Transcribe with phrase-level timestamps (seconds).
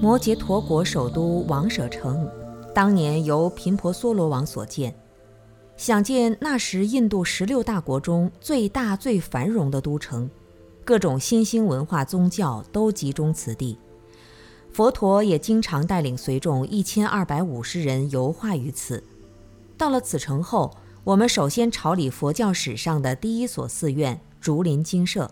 [0.00, 2.28] 摩羯陀国首都王舍城，
[2.72, 4.94] 当年由频婆娑罗王所建，
[5.76, 10.30] 想见那时印度十六大国中最大最繁荣的都城，
[10.84, 13.78] 各种新兴文化宗教都集中此地。
[14.72, 19.02] 佛陀也经常带领随众一千二百五十人游化于此。
[19.76, 20.70] 到了此城后，
[21.02, 25.30] 我们首先朝礼佛教史上的第一所寺院竹林精舍，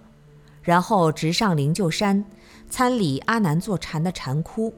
[0.62, 2.24] 然后直上灵鹫山。
[2.69, 4.72] 参礼阿难坐禅的禅窟，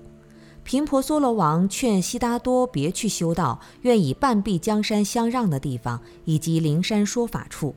[0.65, 7.75] 频婆娑罗王劝悉达多别去修道，愿以半壁江山相让的地方，以及灵山说法处。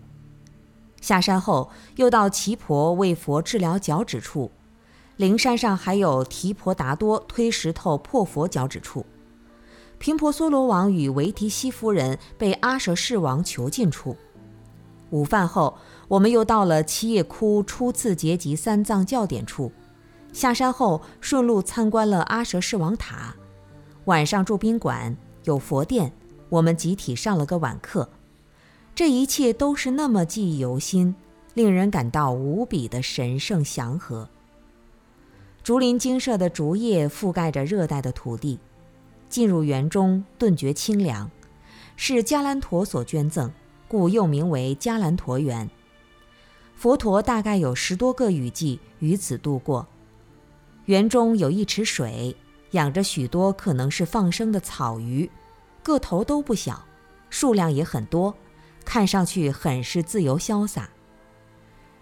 [1.02, 4.50] 下山后，又到奇婆为佛治疗脚趾处。
[5.18, 9.06] 灵山上还有提婆达多推石头破佛脚趾处。
[9.98, 14.16] 频婆娑罗王与维提西夫人被阿舍世王囚禁处。
[15.10, 19.72] 午饭后，我们又到了七叶窟初次结集三藏教典处。
[20.38, 23.36] 下山后，顺路参观了阿舍世王塔，
[24.06, 26.14] 晚上住宾馆，有佛殿，
[26.50, 28.08] 我们集体上了个晚课。
[28.94, 31.16] 这一切都是那么记忆犹新，
[31.56, 34.30] 令人感到无比的神圣祥和。
[35.64, 38.60] 竹林精舍的竹叶覆盖着热带的土地，
[39.30, 41.32] 进入园中顿觉清凉，
[41.96, 43.52] 是迦兰陀所捐赠，
[43.88, 45.68] 故又名为迦兰陀园。
[46.76, 49.88] 佛陀大概有十多个雨季于此度过。
[50.88, 52.34] 园中有一池水，
[52.72, 55.30] 养着许多可能是放生的草鱼，
[55.84, 56.86] 个头都不小，
[57.30, 58.34] 数量也很多，
[58.86, 60.90] 看上去很是自由潇洒。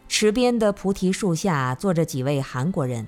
[0.07, 3.07] 池边的菩提树下坐着几位韩国人，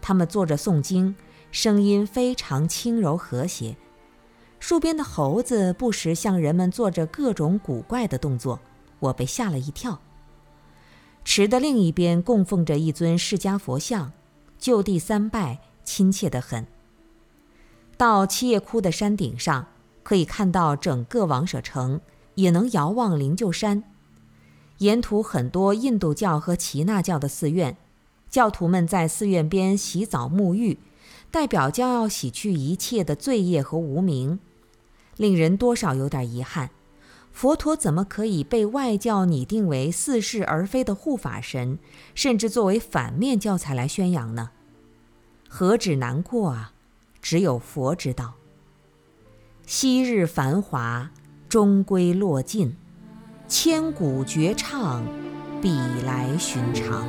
[0.00, 1.14] 他们坐着诵经，
[1.52, 3.76] 声音非常轻柔和谐。
[4.58, 8.58] 树边的猴子不时向人们做着各种古怪的动作，
[8.98, 10.00] 我被吓了一跳。
[11.22, 14.10] 池的另一边供奉着一尊释迦佛像。
[14.58, 16.66] 就地三拜，亲切得很。
[17.96, 19.66] 到七叶窟的山顶上，
[20.02, 22.00] 可以看到整个王舍城，
[22.34, 23.84] 也能遥望灵鹫山。
[24.78, 27.76] 沿途很多印度教和耆那教的寺院，
[28.30, 30.78] 教徒们在寺院边洗澡沐浴，
[31.30, 34.38] 代表将要洗去一切的罪业和无名，
[35.16, 36.70] 令人多少有点遗憾。
[37.38, 41.78] 佛陀怎么可以被外教拟定为似是而非的护法神，
[42.12, 44.50] 甚至作为反面教材来宣扬呢？
[45.48, 46.72] 何止难过啊！
[47.22, 48.34] 只有佛知道。
[49.64, 51.12] 昔日繁华
[51.48, 52.76] 终归落尽，
[53.46, 55.04] 千古绝唱，
[55.62, 57.06] 比来寻常。